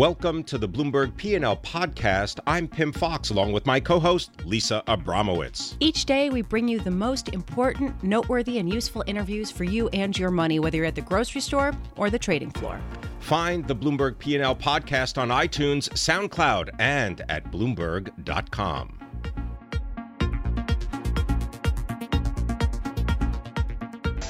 [0.00, 2.40] Welcome to the Bloomberg P&L podcast.
[2.46, 5.76] I'm Pim Fox along with my co-host Lisa Abramowicz.
[5.78, 10.18] Each day we bring you the most important, noteworthy and useful interviews for you and
[10.18, 12.80] your money whether you're at the grocery store or the trading floor.
[13.18, 18.96] Find the Bloomberg P&L podcast on iTunes, SoundCloud, and at bloomberg.com.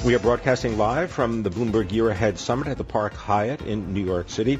[0.03, 3.93] We are broadcasting live from the Bloomberg Year Ahead Summit at the Park Hyatt in
[3.93, 4.59] New York City.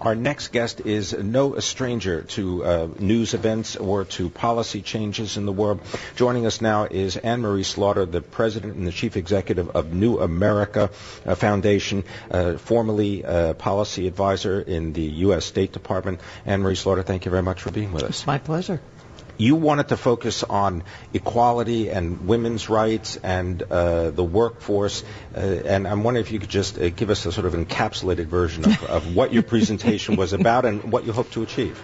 [0.00, 5.46] Our next guest is no stranger to uh, news events or to policy changes in
[5.46, 5.80] the world.
[6.16, 10.18] Joining us now is Anne Marie Slaughter, the president and the chief executive of New
[10.18, 10.90] America
[11.24, 15.44] uh, Foundation, uh, formerly a policy advisor in the U.S.
[15.44, 16.20] State Department.
[16.44, 18.10] Anne Marie Slaughter, thank you very much for being with us.
[18.10, 18.80] It's my pleasure
[19.36, 25.04] you wanted to focus on equality and women's rights and uh, the workforce.
[25.34, 28.26] Uh, and I'm wondering if you could just uh, give us a sort of encapsulated
[28.26, 31.82] version of, of what your presentation was about and what you hope to achieve.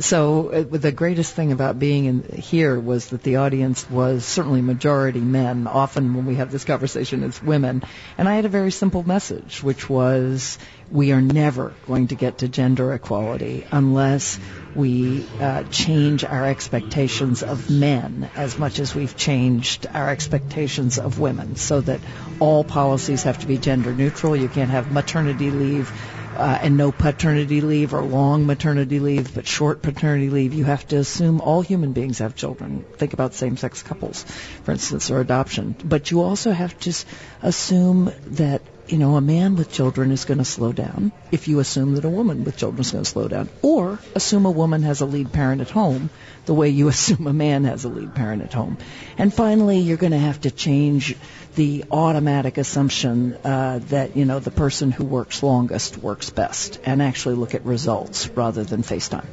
[0.00, 4.60] So uh, the greatest thing about being in here was that the audience was certainly
[4.60, 5.68] majority men.
[5.68, 7.84] Often when we have this conversation, it's women.
[8.18, 10.58] And I had a very simple message, which was
[10.90, 14.40] we are never going to get to gender equality unless
[14.74, 21.18] we uh, change our expectations of men as much as we've changed our expectations of
[21.18, 22.00] women so that
[22.40, 24.36] all policies have to be gender neutral.
[24.36, 25.92] You can't have maternity leave
[26.36, 30.52] uh, and no paternity leave or long maternity leave, but short paternity leave.
[30.52, 32.84] You have to assume all human beings have children.
[32.96, 34.24] Think about same-sex couples,
[34.64, 35.76] for instance, or adoption.
[35.84, 37.04] But you also have to
[37.42, 41.58] assume that you know, a man with children is going to slow down if you
[41.58, 43.48] assume that a woman with children is going to slow down.
[43.62, 46.10] Or assume a woman has a lead parent at home
[46.44, 48.76] the way you assume a man has a lead parent at home.
[49.16, 51.16] And finally, you're going to have to change
[51.54, 57.00] the automatic assumption uh, that you know the person who works longest works best, and
[57.00, 59.26] actually look at results rather than FaceTime.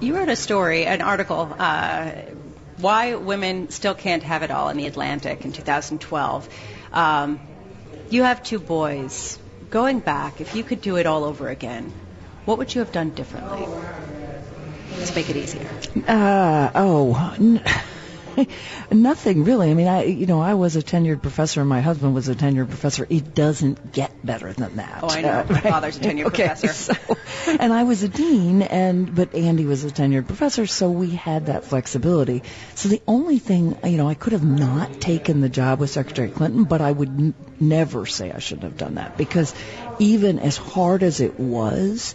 [0.00, 2.10] You wrote a story, an article, uh,
[2.78, 6.48] why women still can't have it all in the Atlantic in 2012.
[6.92, 7.40] Um,
[8.12, 9.38] you have two boys.
[9.70, 11.92] Going back, if you could do it all over again,
[12.44, 13.66] what would you have done differently?
[14.98, 15.66] Let's make it easier.
[16.06, 17.78] Uh, oh.
[18.90, 19.70] Nothing really.
[19.70, 22.34] I mean, I you know I was a tenured professor, and my husband was a
[22.34, 23.06] tenured professor.
[23.08, 25.00] It doesn't get better than that.
[25.02, 25.40] Oh, I know.
[25.40, 26.94] Uh, my father's a tenured okay, professor.
[26.94, 27.16] So,
[27.58, 31.46] and I was a dean, and but Andy was a tenured professor, so we had
[31.46, 32.42] that flexibility.
[32.74, 36.30] So the only thing, you know, I could have not taken the job with Secretary
[36.30, 39.54] Clinton, but I would n- never say I shouldn't have done that because
[39.98, 42.14] even as hard as it was,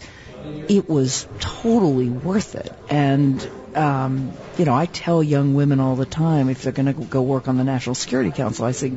[0.68, 2.72] it was totally worth it.
[2.88, 6.92] And um, you know, I tell young women all the time if they're going to
[6.92, 8.92] go work on the National Security Council, I say,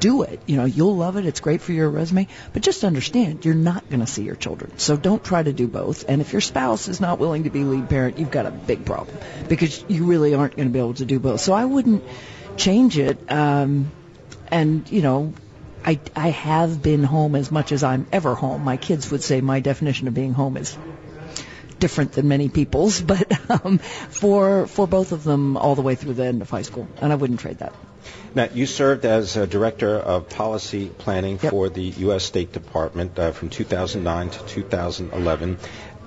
[0.00, 0.40] do it.
[0.46, 1.24] You know, you'll love it.
[1.24, 4.76] It's great for your resume, but just understand you're not going to see your children.
[4.78, 6.04] So don't try to do both.
[6.08, 8.84] And if your spouse is not willing to be lead parent, you've got a big
[8.84, 9.16] problem
[9.48, 11.40] because you really aren't going to be able to do both.
[11.40, 12.04] So I wouldn't
[12.56, 13.18] change it.
[13.30, 13.90] Um,
[14.50, 15.32] and you know,
[15.86, 18.64] I, I have been home as much as I'm ever home.
[18.64, 20.76] My kids would say my definition of being home is
[21.78, 26.14] different than many people's, but um, for for both of them all the way through
[26.14, 27.72] the end of high school, and I wouldn't trade that.
[28.34, 31.50] Now, you served as a director of policy planning yep.
[31.50, 32.24] for the U.S.
[32.24, 35.58] State Department uh, from 2009 to 2011.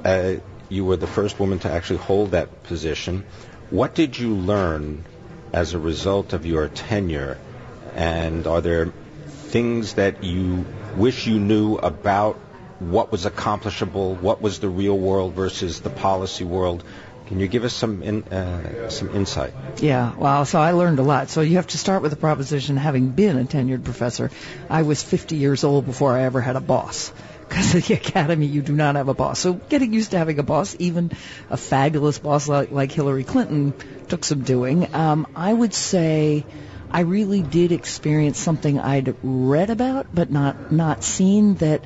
[0.03, 0.35] Uh,
[0.69, 3.25] you were the first woman to actually hold that position.
[3.69, 5.06] What did you learn
[5.51, 7.38] as a result of your tenure?
[7.95, 8.94] And are there
[9.49, 10.65] things that you
[10.95, 12.35] wish you knew about
[12.79, 16.83] what was accomplishable, what was the real world versus the policy world.
[17.27, 19.53] Can you give us some in, uh, some insight?
[19.77, 21.29] Yeah, well, so I learned a lot.
[21.29, 24.31] So you have to start with the proposition, having been a tenured professor,
[24.69, 27.11] I was 50 years old before I ever had a boss.
[27.47, 29.39] Because at the academy, you do not have a boss.
[29.39, 31.11] So getting used to having a boss, even
[31.49, 33.73] a fabulous boss like, like Hillary Clinton,
[34.07, 34.93] took some doing.
[34.93, 36.45] Um, I would say
[36.91, 41.83] I really did experience something I'd read about but not not seen that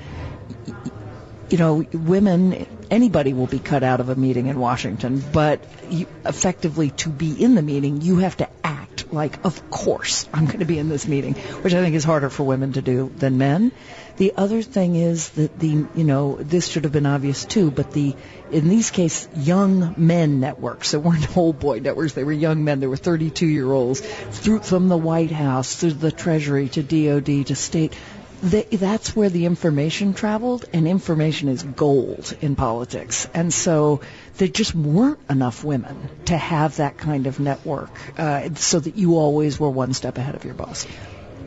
[1.53, 6.07] you know, women, anybody will be cut out of a meeting in Washington, but you,
[6.25, 8.83] effectively to be in the meeting, you have to act
[9.13, 12.29] like, of course, I'm going to be in this meeting, which I think is harder
[12.29, 13.71] for women to do than men.
[14.17, 17.91] The other thing is that the, you know, this should have been obvious too, but
[17.91, 18.15] the,
[18.51, 22.79] in these cases, young men networks, that weren't old boy networks, they were young men,
[22.79, 27.47] they were 32 year olds, through, from the White House, through the Treasury to DOD
[27.47, 27.93] to state,
[28.43, 33.27] that's where the information traveled, and information is gold in politics.
[33.33, 34.01] And so
[34.37, 39.17] there just weren't enough women to have that kind of network, uh, so that you
[39.17, 40.85] always were one step ahead of your boss.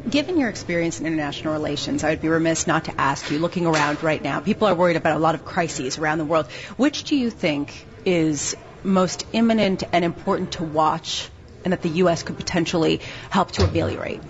[0.08, 3.66] Given your experience in international relations, I would be remiss not to ask you, looking
[3.66, 6.46] around right now, people are worried about a lot of crises around the world.
[6.76, 11.28] Which do you think is most imminent and important to watch
[11.64, 12.22] and that the U.S.
[12.22, 14.20] could potentially help to ameliorate?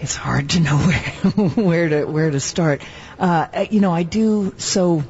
[0.00, 2.80] It's hard to know where, where to where to start.
[3.18, 5.04] Uh, you know, I do so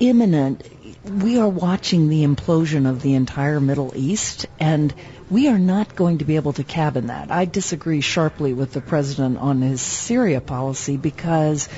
[0.00, 0.66] imminent.
[1.04, 4.94] We are watching the implosion of the entire Middle East, and
[5.30, 7.30] we are not going to be able to cabin that.
[7.30, 11.68] I disagree sharply with the president on his Syria policy because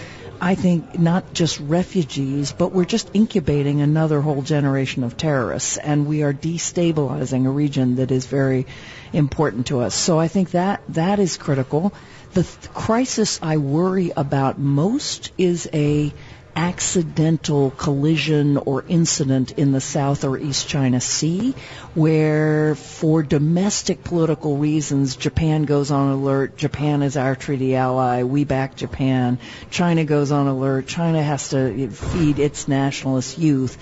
[0.40, 6.06] I think not just refugees, but we're just incubating another whole generation of terrorists, and
[6.06, 8.66] we are destabilizing a region that is very
[9.12, 9.94] important to us.
[9.94, 11.92] So I think that that is critical.
[12.34, 16.12] The th- crisis I worry about most is a
[16.58, 21.54] accidental collision or incident in the South or East China Sea
[21.94, 28.42] where for domestic political reasons Japan goes on alert, Japan is our treaty ally, we
[28.42, 29.38] back Japan,
[29.70, 33.78] China goes on alert, China has to feed its nationalist youth.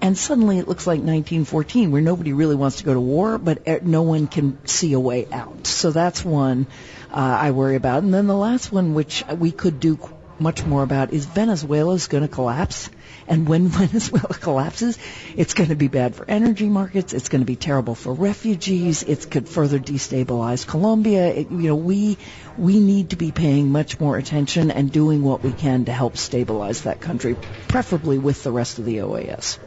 [0.00, 3.82] And suddenly it looks like 1914 where nobody really wants to go to war, but
[3.82, 5.66] no one can see a way out.
[5.66, 6.68] So that's one
[7.10, 8.04] uh, I worry about.
[8.04, 9.96] And then the last one, which we could do
[10.40, 12.90] much more about is Venezuela going to collapse.
[13.26, 14.98] And when Venezuela collapses,
[15.36, 17.12] it's going to be bad for energy markets.
[17.12, 19.02] It's going to be terrible for refugees.
[19.02, 21.28] It could further destabilize Colombia.
[21.28, 22.18] It, you know, we
[22.58, 26.16] we need to be paying much more attention and doing what we can to help
[26.16, 27.36] stabilize that country,
[27.68, 29.58] preferably with the rest of the OAS.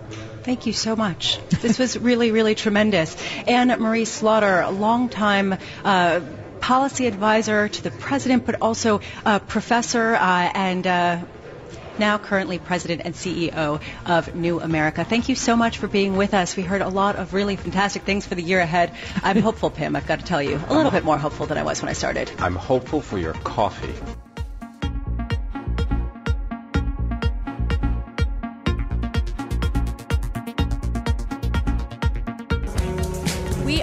[0.44, 1.40] Thank you so much.
[1.50, 3.16] This was really, really tremendous.
[3.48, 6.20] Anne Marie Slaughter, a longtime uh,
[6.63, 11.19] policy advisor to the president, but also a professor uh, and uh,
[12.00, 15.04] now currently president and CEO of New America.
[15.04, 16.56] Thank you so much for being with us.
[16.56, 18.94] We heard a lot of really fantastic things for the year ahead.
[19.24, 20.56] I'm hopeful, Pim, I've got to tell you.
[20.69, 22.31] A little bit more hopeful than I was when I started.
[22.39, 24.23] I'm hopeful for your coffee.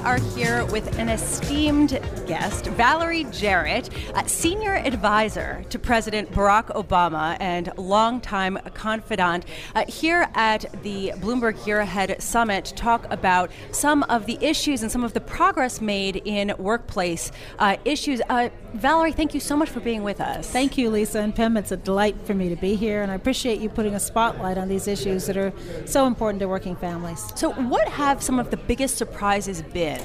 [0.01, 3.91] Are here with an esteemed guest, Valerie Jarrett,
[4.27, 9.45] senior advisor to President Barack Obama and longtime confidant,
[9.75, 14.83] uh, here at the Bloomberg Year Ahead Summit to talk about some of the issues
[14.83, 18.23] and some of the progress made in workplace uh, issues.
[18.29, 20.49] Uh, Valerie, thank you so much for being with us.
[20.49, 21.57] Thank you, Lisa and Pim.
[21.57, 24.59] It's a delight for me to be here, and I appreciate you putting a spotlight
[24.59, 25.53] on these issues that are
[25.87, 27.33] so important to working families.
[27.35, 30.01] So, what have some of the biggest surprises been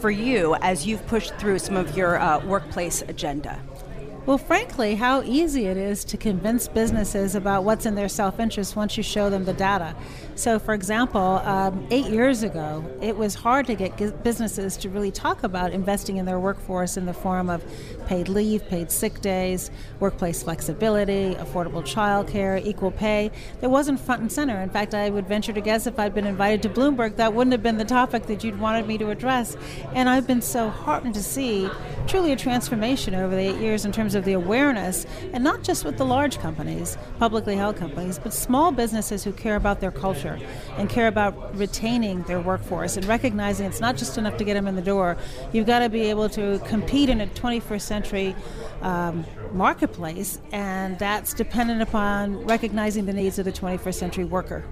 [0.00, 3.60] for you as you've pushed through some of your uh, workplace agenda?
[4.26, 8.74] Well, frankly, how easy it is to convince businesses about what's in their self interest
[8.74, 9.94] once you show them the data.
[10.34, 15.12] So, for example, um, eight years ago, it was hard to get businesses to really
[15.12, 17.64] talk about investing in their workforce in the form of
[18.06, 19.70] paid leave, paid sick days,
[20.00, 23.30] workplace flexibility, affordable childcare, equal pay.
[23.60, 24.60] That wasn't front and center.
[24.60, 27.52] In fact, I would venture to guess if I'd been invited to Bloomberg, that wouldn't
[27.52, 29.56] have been the topic that you'd wanted me to address.
[29.94, 31.70] And I've been so heartened to see
[32.08, 35.84] truly a transformation over the eight years in terms of the awareness, and not just
[35.84, 40.38] with the large companies, publicly held companies, but small businesses who care about their culture
[40.76, 44.66] and care about retaining their workforce and recognizing it's not just enough to get them
[44.66, 45.16] in the door.
[45.52, 48.34] You've got to be able to compete in a 21st century
[48.82, 54.64] um, marketplace, and that's dependent upon recognizing the needs of the 21st century worker.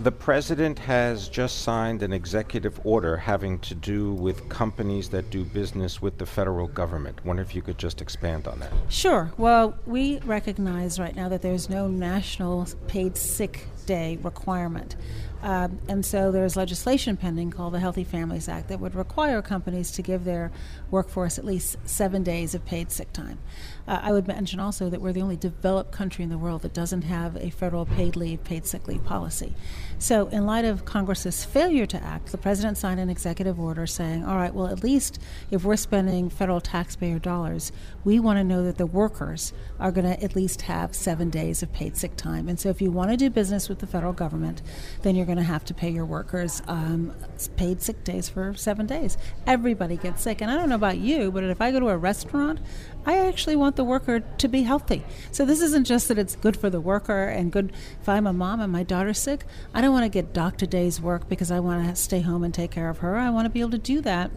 [0.00, 5.44] The president has just signed an executive order having to do with companies that do
[5.44, 7.24] business with the federal government.
[7.24, 8.72] Wonder if you could just expand on that.
[8.88, 9.32] Sure.
[9.36, 14.94] Well, we recognize right now that there's no national paid sick day requirement.
[15.42, 19.92] Um, and so there's legislation pending called the Healthy Families Act that would require companies
[19.92, 20.50] to give their
[20.90, 23.38] workforce at least seven days of paid sick time.
[23.86, 26.74] Uh, I would mention also that we're the only developed country in the world that
[26.74, 29.54] doesn't have a federal paid leave, paid sick leave policy.
[30.00, 34.24] So, in light of Congress's failure to act, the president signed an executive order saying,
[34.24, 37.72] all right, well, at least if we're spending federal taxpayer dollars,
[38.04, 41.64] we want to know that the workers are going to at least have seven days
[41.64, 42.48] of paid sick time.
[42.48, 44.62] And so, if you want to do business with the federal government,
[45.02, 47.12] then you're going to have to pay your workers um,
[47.56, 49.18] paid sick days for seven days.
[49.48, 50.40] Everybody gets sick.
[50.40, 52.60] And I don't know about you, but if I go to a restaurant,
[53.06, 55.04] I actually want the worker to be healthy.
[55.30, 58.32] So this isn't just that it's good for the worker and good if I'm a
[58.32, 59.44] mom and my daughter's sick.
[59.72, 62.52] I don't want to get doctor days work because I want to stay home and
[62.52, 63.16] take care of her.
[63.16, 64.30] I want to be able to do that.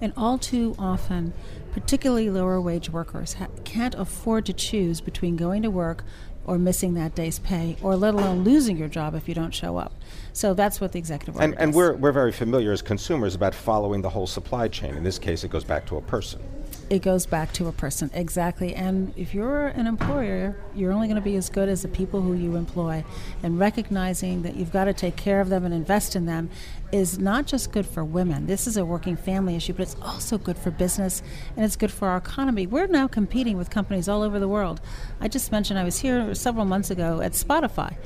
[0.00, 1.32] And all too often,
[1.72, 6.04] particularly lower wage workers ha- can't afford to choose between going to work
[6.46, 9.76] or missing that day's pay, or let alone losing your job if you don't show
[9.76, 9.92] up.
[10.32, 11.62] So that's what the executive order and, does.
[11.62, 14.94] and we're, we're very familiar as consumers about following the whole supply chain.
[14.94, 16.40] In this case, it goes back to a person.
[16.88, 18.10] It goes back to a person.
[18.14, 18.74] Exactly.
[18.74, 22.20] And if you're an employer you're only going to be as good as the people
[22.20, 23.04] who you employ.
[23.42, 26.50] And recognizing that you've got to take care of them and invest in them
[26.92, 28.46] is not just good for women.
[28.46, 31.22] This is a working family issue but it's also good for business
[31.56, 32.66] and it's good for our economy.
[32.66, 34.80] We're now competing with companies all over the world.
[35.20, 37.96] I just mentioned i was here several months ago at spotify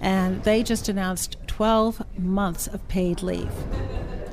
[0.00, 3.50] and they just announced 12 months of paid leave.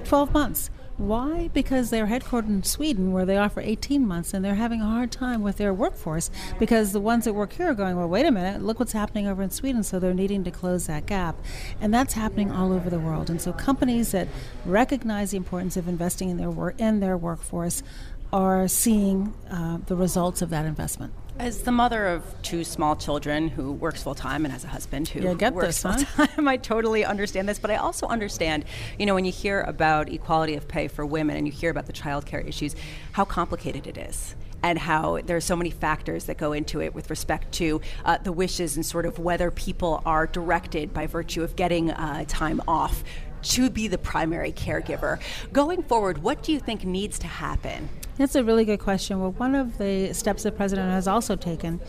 [0.04, 1.50] 12 months why?
[1.54, 5.12] Because they're headquartered in Sweden, where they offer 18 months, and they're having a hard
[5.12, 8.32] time with their workforce because the ones that work here are going, well, wait a
[8.32, 9.84] minute, look what's happening over in Sweden.
[9.84, 11.36] So they're needing to close that gap.
[11.82, 13.30] And that's happening all over the world.
[13.30, 14.30] And so companies that
[14.66, 17.84] recognize the importance of investing in their, work, in their workforce
[18.32, 21.14] are seeing uh, the results of that investment.
[21.38, 25.10] As the mother of two small children who works full time and has a husband
[25.10, 27.60] who yeah, get works full time, I totally understand this.
[27.60, 28.63] But I also understand,
[28.98, 31.88] you know, when you hear about equality of pay for women and you hear about
[31.88, 32.74] the childcare issues,
[33.12, 36.96] how complicated it is and how there are so many factors that go into it
[36.96, 41.44] with respect to uh, the wishes and sort of whether people are directed by virtue
[41.44, 43.04] of getting uh, time off
[43.44, 45.20] to be the primary caregiver.
[45.51, 47.89] Going forward, what do you think needs to happen?
[48.18, 49.20] That's a really good question.
[49.20, 51.82] Well, one of the steps the president has also taken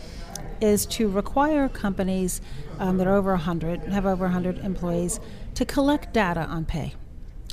[0.59, 2.41] is to require companies
[2.79, 5.19] um, that are over 100, have over 100 employees,
[5.55, 6.93] to collect data on pay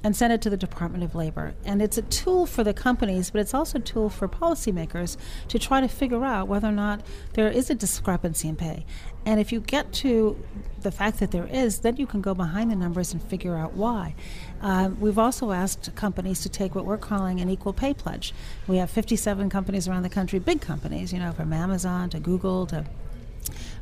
[0.03, 1.55] and send it to the Department of Labor.
[1.65, 5.17] And it's a tool for the companies, but it's also a tool for policymakers
[5.49, 7.01] to try to figure out whether or not
[7.33, 8.85] there is a discrepancy in pay.
[9.27, 10.39] And if you get to
[10.83, 13.73] the fact that there is, then you can go behind the numbers and figure out
[13.73, 14.15] why.
[14.61, 18.35] Uh, we've also asked companies to take what we're calling an equal pay pledge.
[18.67, 22.67] We have 57 companies around the country, big companies, you know, from Amazon to Google
[22.67, 22.85] to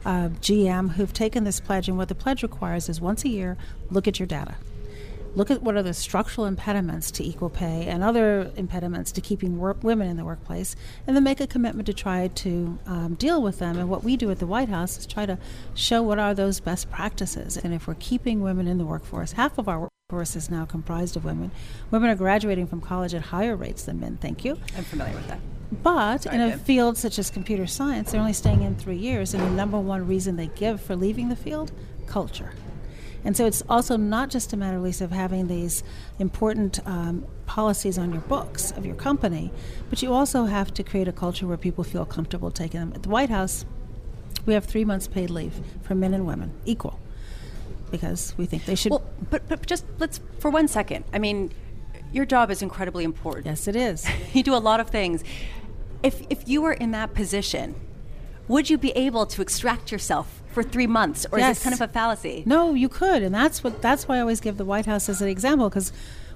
[0.04, 1.88] uh, GM, who've taken this pledge.
[1.88, 3.56] And what the pledge requires is once a year,
[3.90, 4.54] look at your data
[5.34, 9.58] look at what are the structural impediments to equal pay and other impediments to keeping
[9.58, 13.42] work, women in the workplace, and then make a commitment to try to um, deal
[13.42, 13.78] with them.
[13.78, 15.38] And what we do at the White House is try to
[15.74, 17.56] show what are those best practices.
[17.56, 21.16] And if we're keeping women in the workforce, half of our workforce is now comprised
[21.16, 21.50] of women.
[21.90, 24.18] Women are graduating from college at higher rates than men.
[24.20, 24.58] Thank you.
[24.76, 25.40] I'm familiar with that.
[25.82, 29.32] But Sorry, in a field such as computer science, they're only staying in three years,
[29.32, 31.72] and the number one reason they give for leaving the field
[32.06, 32.52] culture.
[33.24, 35.82] And so it's also not just a matter, Lisa, of having these
[36.18, 39.52] important um, policies on your books of your company,
[39.90, 42.92] but you also have to create a culture where people feel comfortable taking them.
[42.94, 43.64] At the White House,
[44.44, 46.98] we have three months paid leave for men and women, equal,
[47.90, 48.90] because we think they should.
[48.90, 51.52] Well, but, but just let's, for one second, I mean,
[52.12, 53.46] your job is incredibly important.
[53.46, 54.06] Yes, it is.
[54.32, 55.22] you do a lot of things.
[56.02, 57.76] If, if you were in that position,
[58.48, 61.50] would you be able to extract yourself for three months, or yes.
[61.50, 62.42] is this kind of a fallacy?
[62.46, 65.20] No, you could, and that's what that's why I always give the White House as
[65.22, 65.92] an example because.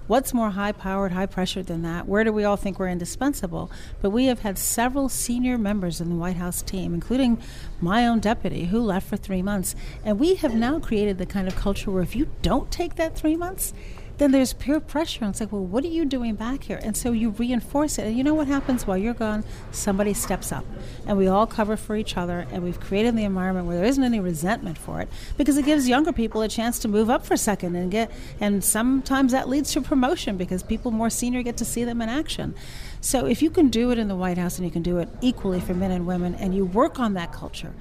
[0.08, 2.06] What's more high powered, high pressured than that?
[2.06, 3.72] Where do we all think we're indispensable?
[4.00, 7.42] But we have had several senior members in the White House team, including
[7.80, 9.74] my own deputy, who left for three months.
[10.04, 13.16] And we have now created the kind of culture where if you don't take that
[13.16, 13.74] three months,
[14.18, 15.24] then there's peer pressure.
[15.24, 16.80] And it's like, well, what are you doing back here?
[16.82, 18.06] And so you reinforce it.
[18.06, 19.44] And you know what happens while you're gone?
[19.72, 20.64] Somebody steps up.
[21.06, 22.46] And we all cover for each other.
[22.50, 25.88] And we've created the environment where there isn't any resentment for it because it gives
[25.88, 29.48] younger people a chance to move up for a second and get, and sometimes that
[29.48, 32.54] leads to promotion because people more senior get to see them in action.
[33.00, 35.08] So if you can do it in the White House and you can do it
[35.20, 37.72] equally for men and women and you work on that culture,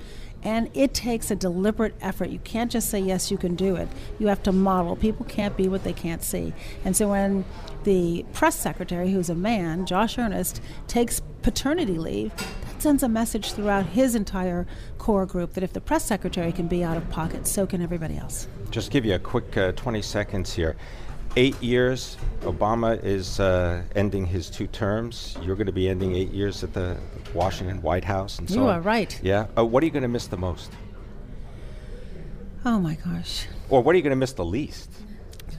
[0.45, 2.29] and it takes a deliberate effort.
[2.29, 3.89] You can't just say, yes, you can do it.
[4.19, 4.95] You have to model.
[4.95, 6.53] People can't be what they can't see.
[6.85, 7.43] And so when
[7.83, 13.53] the press secretary, who's a man, Josh Earnest, takes paternity leave, that sends a message
[13.53, 14.67] throughout his entire
[14.99, 18.15] core group that if the press secretary can be out of pocket, so can everybody
[18.15, 18.47] else.
[18.69, 20.75] Just give you a quick uh, 20 seconds here
[21.35, 22.17] eight years.
[22.41, 25.37] Obama is uh, ending his two terms.
[25.41, 26.97] You're going to be ending eight years at the
[27.33, 29.19] Washington White House, and so you are right.
[29.23, 29.47] Yeah.
[29.57, 30.71] Uh, what are you going to miss the most?
[32.65, 33.47] Oh my gosh.
[33.69, 34.91] Or what are you going to miss the least?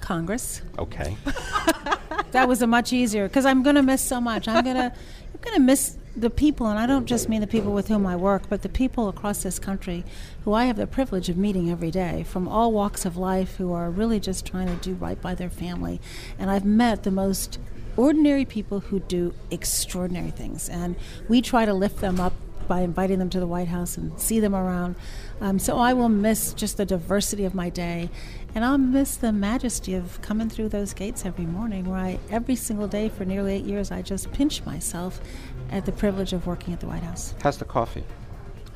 [0.00, 0.62] Congress.
[0.78, 1.16] Okay.
[2.32, 4.48] that was a much easier because I'm going to miss so much.
[4.48, 7.46] I'm going to I'm going to miss the people, and I don't just mean the
[7.46, 10.04] people with whom I work, but the people across this country
[10.44, 13.72] who I have the privilege of meeting every day from all walks of life who
[13.72, 16.00] are really just trying to do right by their family.
[16.38, 17.58] And I've met the most
[17.96, 20.96] ordinary people who do extraordinary things, and
[21.28, 22.32] we try to lift them up
[22.66, 24.96] by inviting them to the White House and see them around.
[25.40, 28.10] Um, so I will miss just the diversity of my day,
[28.54, 32.56] and I'll miss the majesty of coming through those gates every morning, where I, every
[32.56, 35.20] single day for nearly eight years, I just pinch myself
[35.70, 37.34] at the privilege of working at the White House.
[37.42, 38.04] How's the coffee?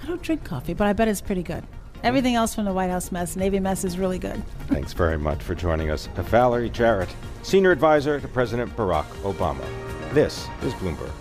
[0.02, 1.64] I don't drink coffee, but I bet it's pretty good.
[2.02, 4.42] Everything else from the White House mess, Navy mess, is really good.
[4.68, 6.06] Thanks very much for joining us.
[6.16, 9.64] Valerie Jarrett, Senior Advisor to President Barack Obama.
[10.14, 11.12] This is Bloomberg.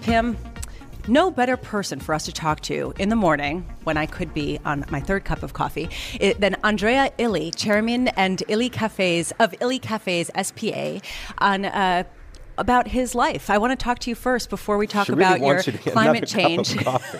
[0.00, 0.36] Kim,
[1.08, 4.58] no better person for us to talk to in the morning when I could be
[4.64, 5.88] on my third cup of coffee
[6.20, 11.00] it, than Andrea Illy, chairman and Illy Cafes of Illy Cafes SPA,
[11.38, 11.64] on.
[11.64, 12.04] Uh,
[12.58, 13.50] about his life.
[13.50, 15.72] I want to talk to you first before we talk She about really your you
[15.92, 16.78] climate another cup of change.
[16.84, 17.18] coffee.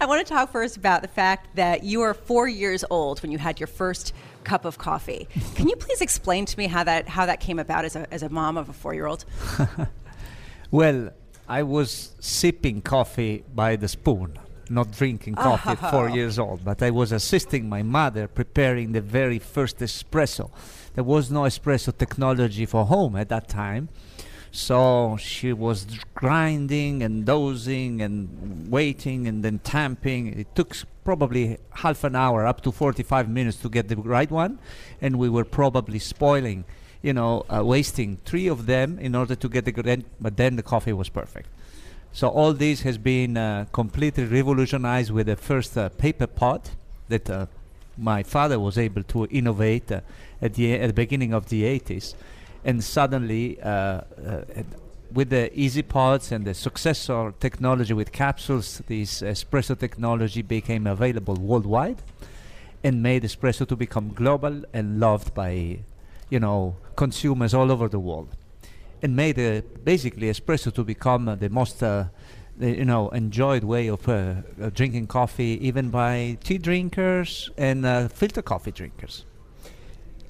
[0.00, 3.32] I want to talk first about the fact that you were four years old when
[3.32, 4.12] you had your first
[4.44, 5.26] cup of coffee.
[5.56, 8.22] Can you please explain to me how that how that came about as a as
[8.22, 9.24] a mom of a four year old?
[10.74, 11.10] Well,
[11.48, 14.38] I was sipping coffee by the spoon,
[14.70, 16.14] not drinking coffee at four Oh.
[16.14, 20.50] years old, but I was assisting my mother preparing the very first espresso.
[20.94, 23.88] There was no espresso technology for home at that time.
[24.50, 25.84] So she was
[26.14, 30.28] grinding and dosing and waiting and then tamping.
[30.28, 34.60] It took probably half an hour, up to 45 minutes to get the right one.
[35.00, 36.64] And we were probably spoiling,
[37.04, 40.04] you know, uh, wasting three of them in order to get the good.
[40.18, 41.48] But then the coffee was perfect.
[42.12, 46.70] So all this has been uh, completely revolutionized with the first uh, paper pod
[47.08, 47.46] that uh,
[47.98, 50.00] my father was able to innovate uh,
[50.40, 52.14] at the at the beginning of the 80s,
[52.64, 54.00] and suddenly uh,
[55.12, 61.34] with the easy pods and the successor technology with capsules, this espresso technology became available
[61.34, 61.98] worldwide,
[62.82, 65.78] and made espresso to become global and loved by,
[66.30, 68.28] you know, consumers all over the world.
[69.02, 72.06] And made uh, basically espresso to become uh, the most uh,
[72.56, 77.84] the, you know enjoyed way of uh, uh, drinking coffee even by tea drinkers and
[77.84, 79.24] uh, filter coffee drinkers.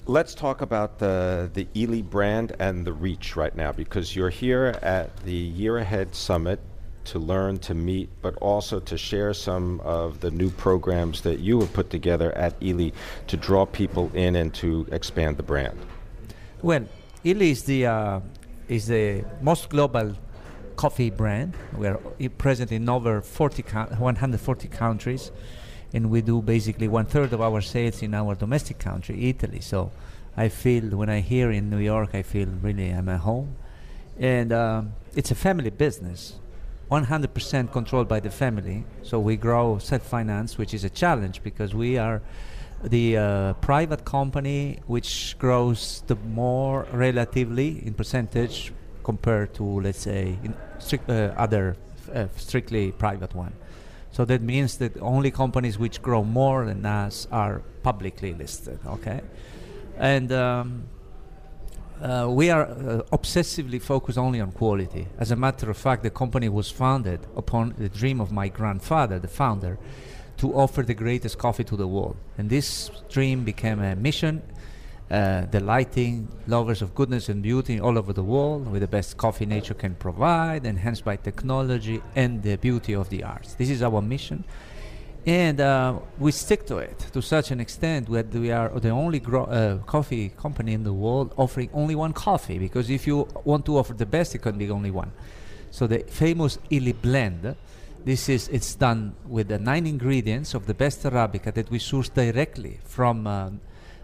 [0.07, 4.77] Let's talk about the the Illy brand and the reach right now because you're here
[4.81, 6.59] at the Year Ahead Summit
[7.05, 11.59] to learn, to meet, but also to share some of the new programs that you
[11.59, 12.93] have put together at Illy
[13.27, 15.77] to draw people in and to expand the brand.
[16.61, 16.85] Well,
[17.23, 18.19] Illy is the uh,
[18.67, 20.15] is the most global
[20.75, 21.53] coffee brand.
[21.77, 21.99] We are
[22.37, 25.31] present in over 40 co- 140 countries,
[25.93, 29.61] and we do basically one third of our sales in our domestic country, Italy.
[29.61, 29.91] So,
[30.37, 33.55] I feel when I here in New York, I feel really I'm at home,
[34.19, 36.39] and um, it's a family business.
[36.91, 38.85] 100% controlled by the family.
[39.01, 42.21] So we grow self-finance, which is a challenge because we are
[42.83, 48.71] the uh, private company which grows the more relatively in percentage
[49.03, 50.37] compared to let's say
[51.07, 51.75] uh, other
[52.13, 53.53] uh, strictly private one.
[54.11, 58.79] So that means that only companies which grow more than us are publicly listed.
[58.85, 59.21] Okay,
[59.97, 60.83] and um,
[62.01, 65.07] uh, we are uh, obsessively focused only on quality.
[65.17, 69.19] As a matter of fact, the company was founded upon the dream of my grandfather,
[69.19, 69.77] the founder,
[70.37, 72.17] to offer the greatest coffee to the world.
[72.37, 74.41] And this dream became a mission,
[75.09, 79.45] uh, delighting lovers of goodness and beauty all over the world with the best coffee
[79.45, 83.53] nature can provide, enhanced by technology and the beauty of the arts.
[83.53, 84.43] This is our mission.
[85.25, 89.19] And uh, we stick to it to such an extent that we are the only
[89.19, 92.59] gro- uh, coffee company in the world offering only one coffee.
[92.59, 95.11] Because if you want to offer the best, it can be only one.
[95.71, 97.55] So the famous Illy blend,
[98.05, 102.09] this is it's done with the nine ingredients of the best arabica that we source
[102.09, 103.61] directly from um,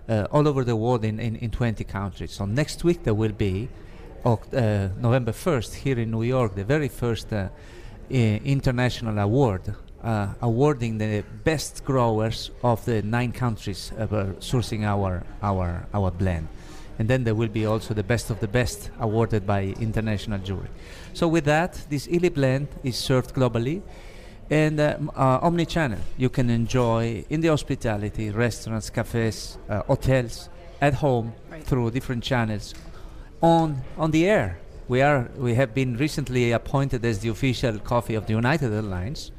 [0.10, 2.32] uh, all over the world in, in, in 20 countries.
[2.32, 3.70] So next week there will be
[4.26, 4.38] uh,
[5.00, 7.50] November 1st here in New York, the very first uh,
[8.10, 14.08] international award, uh, awarding the best growers of the nine countries uh,
[14.40, 16.48] sourcing our, our, our blend.
[17.00, 20.70] And then there will be also the best of the best awarded by international jury.
[21.14, 23.82] So with that, this Illy blend is served globally
[24.50, 26.00] and uh, uh, omni-channel.
[26.18, 30.50] You can enjoy in the hospitality, restaurants, cafes, uh, hotels,
[30.82, 31.64] at home Right.
[31.64, 32.74] through different channels
[33.42, 34.58] on on the air.
[34.88, 39.32] We are we have been recently appointed as the official coffee of the United Airlines,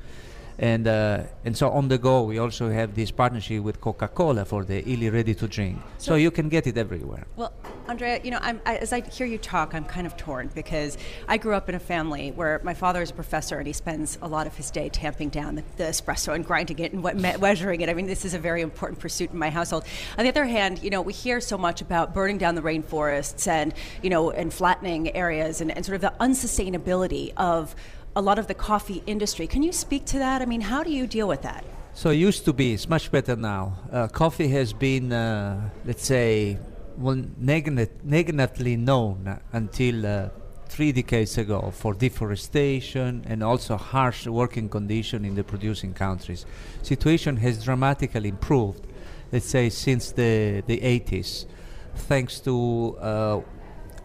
[0.58, 4.64] and uh, and so on the go we also have this partnership with Coca-Cola for
[4.64, 5.78] the Illy ready to drink.
[5.98, 7.26] So, So- you can get it everywhere.
[7.36, 7.52] Well,
[7.88, 10.96] Andrea, you know, I'm, I, as I hear you talk, I'm kind of torn because
[11.28, 14.18] I grew up in a family where my father is a professor and he spends
[14.22, 17.36] a lot of his day tamping down the, the espresso and grinding it and me-
[17.40, 17.88] measuring it.
[17.88, 19.84] I mean, this is a very important pursuit in my household.
[20.16, 23.48] On the other hand, you know, we hear so much about burning down the rainforests
[23.48, 27.74] and, you know, and flattening areas and, and sort of the unsustainability of
[28.14, 29.46] a lot of the coffee industry.
[29.46, 30.42] Can you speak to that?
[30.42, 31.64] I mean, how do you deal with that?
[31.94, 32.74] So it used to be.
[32.74, 33.78] It's much better now.
[33.90, 36.58] Uh, coffee has been, uh, let's say,
[36.96, 40.28] well, negative, negatively known until uh,
[40.66, 46.46] three decades ago for deforestation and also harsh working condition in the producing countries.
[46.82, 48.86] Situation has dramatically improved,
[49.32, 51.46] let's say, since the, the 80s,
[51.94, 53.40] thanks to, uh,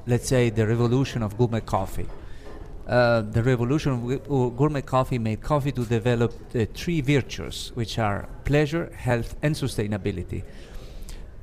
[0.05, 2.07] let's say, the revolution of gourmet coffee
[2.87, 8.29] uh, the revolution of gourmet coffee made coffee to develop the three virtues, which are
[8.45, 10.43] pleasure, health, and sustainability.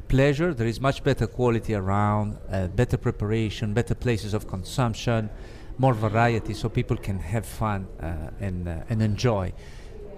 [0.08, 5.28] Pleasure, there is much better quality around, uh, better preparation, better places of consumption,
[5.76, 9.52] more variety, so people can have fun uh, and, uh, and enjoy.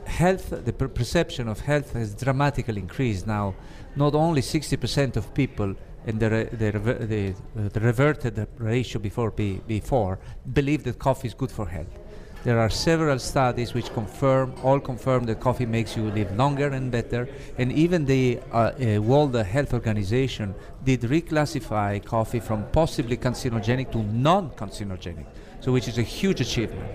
[0.05, 3.55] Health, the per- perception of health has dramatically increased now.
[3.97, 5.75] Not only 60% of people
[6.07, 6.71] and the, the,
[7.07, 10.19] the, uh, the reverted ratio before be- before
[10.53, 11.99] believe that coffee is good for health.
[12.45, 16.93] There are several studies which confirm, all confirm that coffee makes you live longer and
[16.93, 17.29] better.
[17.59, 23.99] And even the uh, uh, World Health Organization did reclassify coffee from possibly carcinogenic to
[23.99, 25.27] non-carcinogenic,
[25.59, 26.89] so which is a huge achievement.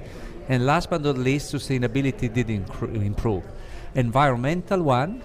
[0.48, 3.44] And last but not least, sustainability did improve.
[3.94, 5.22] Environmental one,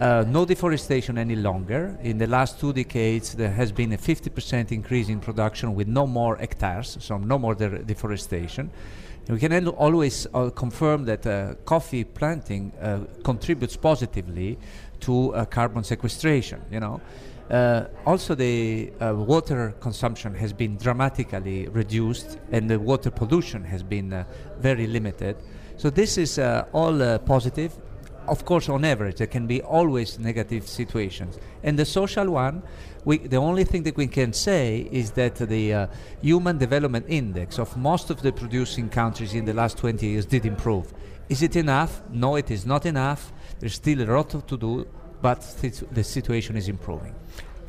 [0.00, 1.98] uh, no deforestation any longer.
[2.02, 6.06] In the last two decades, there has been a 50% increase in production with no
[6.06, 8.70] more hectares, so no more de- deforestation.
[9.26, 14.58] And we can al- always uh, confirm that uh, coffee planting uh, contributes positively
[15.00, 16.62] to uh, carbon sequestration.
[16.70, 17.00] You know,
[17.50, 24.24] uh, also the water consumption has been dramatically reduced, and the water pollution has been
[24.60, 25.36] very limited.
[25.76, 27.76] So this is all positive
[28.28, 31.38] of course, on average, there can be always negative situations.
[31.62, 32.62] And the social one,
[33.04, 35.86] we, the only thing that we can say is that the uh,
[36.22, 40.44] Human Development Index of most of the producing countries in the last 20 years did
[40.44, 40.92] improve.
[41.28, 42.02] Is it enough?
[42.10, 43.32] No, it is not enough.
[43.58, 44.86] There's still a lot to do,
[45.22, 45.40] but
[45.92, 47.14] the situation is improving.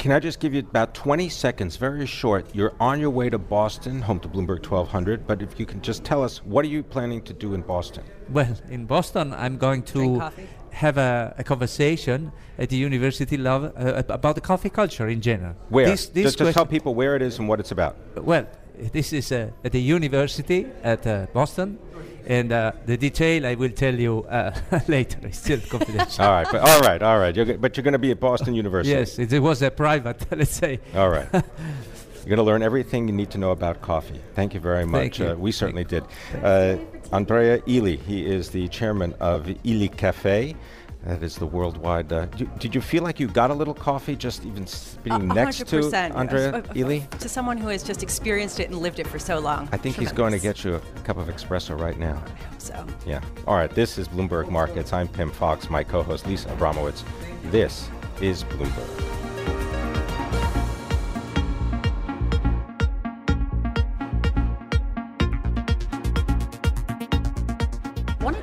[0.02, 2.56] Can I just give you about 20 seconds, very short?
[2.56, 6.04] You're on your way to Boston, home to Bloomberg 1200, but if you can just
[6.04, 8.04] tell us, what are you planning to do in Boston?
[8.28, 10.32] Well, in Boston, I'm going to
[10.72, 15.54] have a, a, conversation at the University Love uh, about the coffee culture in general.
[15.70, 15.86] Where?
[15.86, 17.96] This, this just, just tell people where it is and what it's about.
[18.16, 18.48] Well,
[18.92, 21.78] this is uh, at the university at uh, Boston
[22.26, 24.54] and uh, the detail I will tell you uh,
[24.88, 25.20] later.
[25.24, 26.24] It's still confidential.
[26.26, 27.36] all right, but all right, all right.
[27.36, 28.94] You're but you're going to be at Boston University.
[28.94, 30.26] Yes, it, it was a private.
[30.32, 30.80] Let's say.
[30.96, 31.28] All right.
[31.32, 34.22] You're going to learn everything you need to know about coffee.
[34.36, 35.20] Thank you very much.
[35.20, 35.30] You.
[35.30, 36.04] Uh, we certainly did.
[36.44, 36.78] Uh,
[37.12, 40.56] Andrea Illy, he is the chairman of Illy Cafe.
[41.04, 42.14] That is the worldwide.
[42.14, 44.68] Uh, do, did you feel like you got a little coffee just even
[45.04, 47.08] being next to Andrea uh, Illy?
[47.20, 49.68] To someone who has just experienced it and lived it for so long.
[49.72, 50.12] I think Tremendous.
[50.12, 52.22] he's going to get you a cup of espresso right now.
[52.26, 52.86] I hope so.
[53.08, 53.22] Yeah.
[53.48, 53.72] All right.
[53.72, 54.94] This is Bloomberg Markets.
[54.94, 55.70] I'm Pim Fox.
[55.70, 57.04] My co-host Lisa Abramowicz.
[57.46, 57.90] This
[58.22, 59.91] is Bloomberg.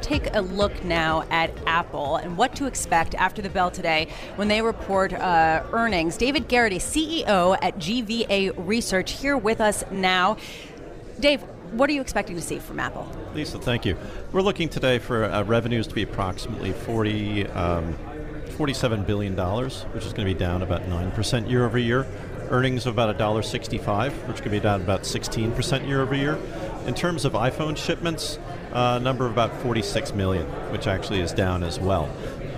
[0.08, 4.48] Take a look now at Apple and what to expect after the bell today when
[4.48, 6.16] they report uh, earnings.
[6.16, 10.38] David Garrity, CEO at GVA Research, here with us now.
[11.20, 11.42] Dave,
[11.72, 13.06] what are you expecting to see from Apple?
[13.34, 13.98] Lisa, thank you.
[14.32, 17.94] We're looking today for uh, revenues to be approximately 40, um,
[18.56, 22.06] $47 billion, which is going to be down about 9% year over year.
[22.48, 26.38] Earnings of about $1.65, which could be down about 16% year over year.
[26.86, 28.38] In terms of iPhone shipments,
[28.72, 32.08] a number of about 46 million, which actually is down as well.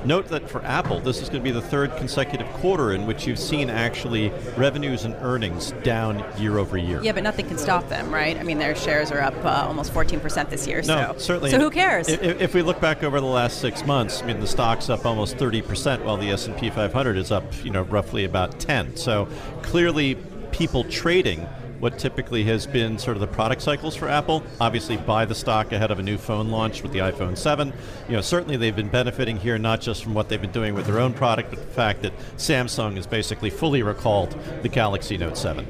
[0.04, 3.26] Note that for Apple, this is going to be the third consecutive quarter in which
[3.26, 7.02] you've seen actually revenues and earnings down year over year.
[7.02, 8.38] Yeah, but nothing can stop them, right?
[8.38, 10.80] I mean, their shares are up uh, almost 14% this year.
[10.82, 11.18] No, so.
[11.18, 11.50] certainly.
[11.50, 12.08] So who cares?
[12.08, 15.04] If, if, we look back over the last six months, I mean, the stock's up
[15.04, 18.96] almost 30%, while the S&P 500 is up, you know, roughly about 10.
[18.96, 19.28] So
[19.60, 20.16] clearly,
[20.50, 21.46] people trading
[21.80, 24.42] what typically has been sort of the product cycles for Apple.
[24.60, 27.72] Obviously, buy the stock ahead of a new phone launch with the iPhone 7.
[28.08, 30.86] You know, certainly they've been benefiting here not just from what they've been doing with
[30.86, 35.36] their own product, but the fact that Samsung has basically fully recalled the Galaxy Note
[35.36, 35.66] 7.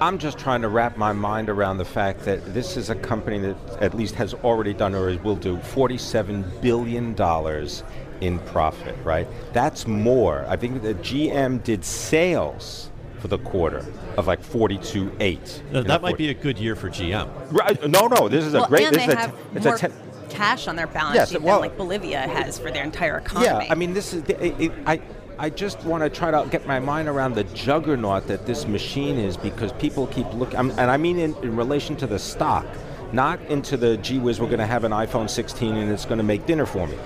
[0.00, 3.38] I'm just trying to wrap my mind around the fact that this is a company
[3.40, 7.16] that at least has already done or will do $47 billion
[8.20, 9.26] in profit, right?
[9.52, 10.46] That's more.
[10.48, 13.84] I think that GM did sales for the quarter
[14.16, 15.62] of like 42 8.
[15.72, 17.28] that know, might be a good year for GM.
[17.52, 18.86] Right, uh, no, no, this is well, a great.
[18.86, 19.92] And this they is have a, it's more a ten,
[20.28, 23.66] cash on their balance yes, sheet well, than like Bolivia has for their entire economy.
[23.66, 25.00] Yeah, I mean, this is it, it, I.
[25.40, 29.20] I just want to try to get my mind around the juggernaut that this machine
[29.20, 32.66] is because people keep looking, and I mean in, in relation to the stock,
[33.12, 36.18] not into the gee whiz, we're going to have an iPhone 16 and it's going
[36.18, 36.98] to make dinner for me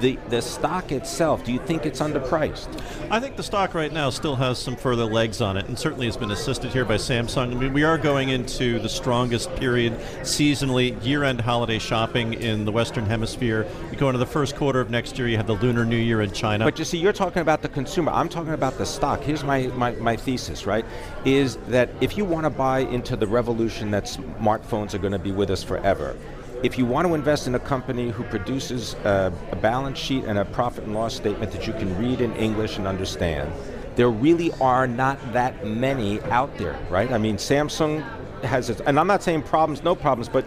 [0.00, 2.68] the the stock itself, do you think it's underpriced?
[3.10, 6.06] I think the stock right now still has some further legs on it, and certainly
[6.06, 7.52] has been assisted here by Samsung.
[7.52, 12.72] I mean, we are going into the strongest period seasonally, year-end holiday shopping in the
[12.72, 13.66] Western Hemisphere.
[13.90, 15.28] We go into the first quarter of next year.
[15.28, 16.64] You have the Lunar New Year in China.
[16.64, 18.12] But you see, you're talking about the consumer.
[18.12, 19.22] I'm talking about the stock.
[19.22, 20.84] Here's my, my, my thesis, right?
[21.24, 25.18] Is that if you want to buy into the revolution that smartphones are going to
[25.18, 26.16] be with us forever,
[26.62, 30.38] if you want to invest in a company who produces a, a balance sheet and
[30.38, 33.50] a profit and loss statement that you can read in English and understand,
[33.96, 37.10] there really are not that many out there, right?
[37.12, 38.02] I mean, Samsung
[38.42, 40.44] has and I'm not saying problems, no problems, but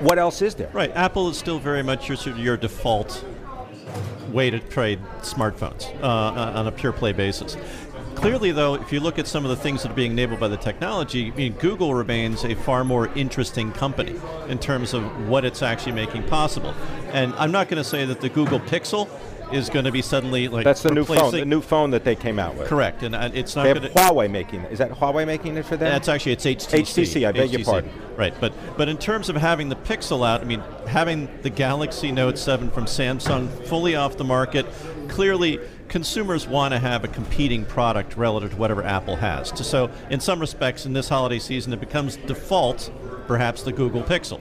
[0.00, 0.70] what else is there?
[0.72, 0.90] Right.
[0.96, 3.24] Apple is still very much your, your default
[4.32, 7.56] way to trade smartphones uh, on a pure play basis.
[8.22, 10.46] Clearly, though, if you look at some of the things that are being enabled by
[10.46, 14.14] the technology, I mean, Google remains a far more interesting company
[14.46, 16.72] in terms of what it's actually making possible.
[17.10, 19.08] And I'm not going to say that the Google Pixel
[19.52, 22.14] is going to be suddenly like that's the new phone, the new phone that they
[22.14, 22.68] came out with.
[22.68, 23.82] Correct, and uh, it's not They have.
[23.82, 24.72] Huawei making it.
[24.72, 25.90] Is that Huawei making it for them?
[25.90, 26.80] That's actually it's HTC.
[26.80, 27.90] HTC, I beg your pardon.
[28.16, 32.12] Right, but but in terms of having the Pixel out, I mean, having the Galaxy
[32.12, 34.66] Note 7 from Samsung fully off the market,
[35.08, 39.52] clearly consumers want to have a competing product relative to whatever Apple has.
[39.66, 42.90] So, in some respects, in this holiday season, it becomes default,
[43.26, 44.40] perhaps the Google Pixel.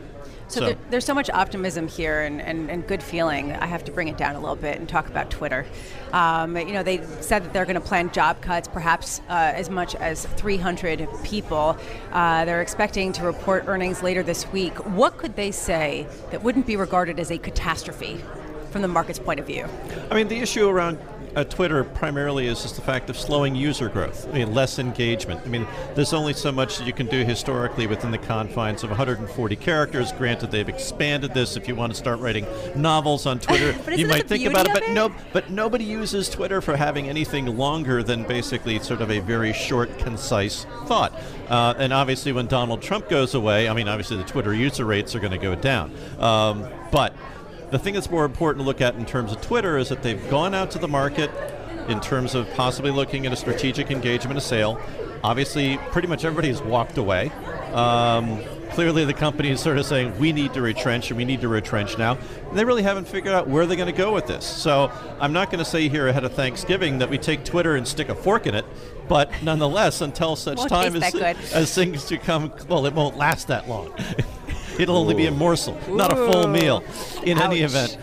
[0.52, 3.54] So, there, there's so much optimism here and, and, and good feeling.
[3.54, 5.66] I have to bring it down a little bit and talk about Twitter.
[6.12, 9.70] Um, you know, they said that they're going to plan job cuts, perhaps uh, as
[9.70, 11.78] much as 300 people.
[12.12, 14.74] Uh, they're expecting to report earnings later this week.
[14.86, 18.22] What could they say that wouldn't be regarded as a catastrophe
[18.72, 19.68] from the market's point of view?
[20.10, 20.98] I mean, the issue around
[21.36, 24.28] uh, Twitter primarily is just the fact of slowing user growth.
[24.30, 25.42] I mean, less engagement.
[25.46, 28.90] I mean, there's only so much that you can do historically within the confines of
[28.90, 30.12] 140 characters.
[30.12, 31.56] Granted, they've expanded this.
[31.56, 34.74] If you want to start writing novels on Twitter, you might think about it.
[34.74, 39.20] But no, but nobody uses Twitter for having anything longer than basically sort of a
[39.20, 41.14] very short, concise thought.
[41.50, 45.16] Uh, and obviously, when Donald Trump goes away, I mean, obviously the Twitter user rates
[45.16, 45.92] are going to go down.
[46.20, 47.14] Um, but
[47.72, 50.30] the thing that's more important to look at in terms of Twitter is that they've
[50.30, 51.32] gone out to the market
[51.88, 54.80] in terms of possibly looking at a strategic engagement, a sale.
[55.24, 57.32] Obviously, pretty much everybody has walked away.
[57.74, 61.42] Um, clearly, the company is sort of saying, we need to retrench and we need
[61.42, 62.18] to retrench now.
[62.50, 64.46] And they really haven't figured out where they're going to go with this.
[64.46, 67.88] So I'm not going to say here ahead of Thanksgiving that we take Twitter and
[67.88, 68.66] stick a fork in it.
[69.08, 71.14] But nonetheless, until such time as,
[71.54, 73.94] as things become, well, it won't last that long.
[74.80, 76.84] It'll only be a morsel, not a full meal.
[77.24, 77.98] In any event,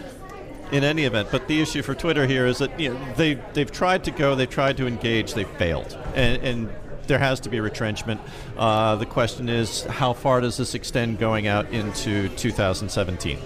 [0.72, 1.28] in any event.
[1.30, 4.34] But the issue for Twitter here is that you know, they they've tried to go,
[4.34, 6.42] they've tried to engage, they've failed, and.
[6.42, 6.70] and
[7.08, 8.20] there has to be retrenchment.
[8.58, 13.38] Uh, the question is, how far does this extend going out into 2017?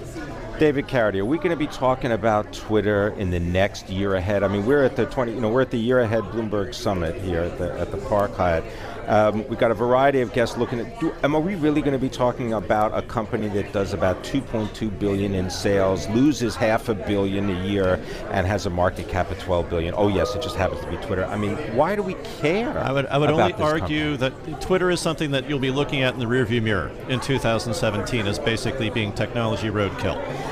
[0.63, 4.45] David Garrity, are we going to be talking about Twitter in the next year ahead?
[4.45, 7.21] I mean, we're at the 20, you know, we're at the year ahead Bloomberg Summit
[7.21, 8.63] here at the at the Park Hyatt.
[9.09, 11.01] Um, we've got a variety of guests looking at.
[11.01, 14.23] Do, um, are we really going to be talking about a company that does about
[14.23, 19.33] 2.2 billion in sales, loses half a billion a year, and has a market cap
[19.33, 19.95] of 12 billion?
[19.97, 21.25] Oh yes, it just happens to be Twitter.
[21.25, 22.79] I mean, why do we care?
[22.79, 26.15] I would, I would only argue that Twitter is something that you'll be looking at
[26.15, 30.23] in the rearview mirror in 2017 as basically being technology roadkill.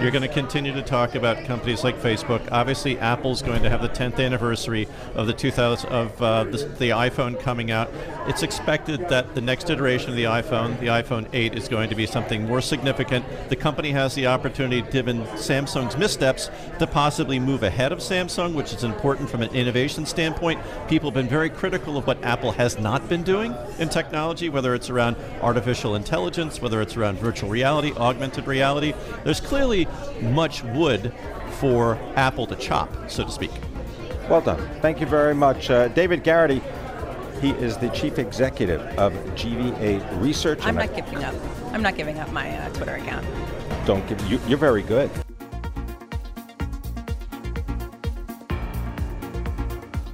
[0.00, 2.46] You're going to continue to talk about companies like Facebook.
[2.50, 6.90] Obviously, Apple's going to have the 10th anniversary of the 2000 of uh, the, the
[6.90, 7.90] iPhone coming out.
[8.26, 11.94] It's expected that the next iteration of the iPhone, the iPhone 8, is going to
[11.94, 13.24] be something more significant.
[13.48, 18.72] The company has the opportunity, given Samsung's missteps, to possibly move ahead of Samsung, which
[18.74, 20.60] is important from an innovation standpoint.
[20.88, 24.74] People have been very critical of what Apple has not been doing in technology, whether
[24.74, 28.92] it's around artificial intelligence, whether it's around virtual reality, augmented reality.
[29.22, 29.83] There's clearly
[30.22, 31.12] much wood
[31.58, 33.50] for Apple to chop, so to speak.
[34.28, 34.68] Well done.
[34.80, 36.62] Thank you very much, uh, David Garrity.
[37.40, 40.60] He is the chief executive of GVA Research.
[40.62, 41.34] I'm and I- not giving up.
[41.72, 43.26] I'm not giving up my uh, Twitter account.
[43.86, 44.40] Don't give you.
[44.46, 45.10] You're very good.